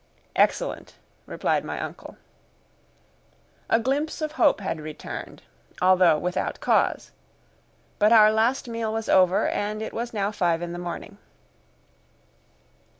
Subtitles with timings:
[0.35, 0.95] "Excellent,"
[1.27, 2.17] replied my uncle.
[3.69, 5.43] A glimpse of hope had returned,
[5.79, 7.11] although without cause.
[7.99, 11.19] But our last meal was over, and it was now five in the morning.